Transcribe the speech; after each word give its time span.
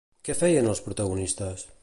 Què 0.29 0.35
feien, 0.39 0.69
els 0.71 0.81
protagonistes? 0.87 1.69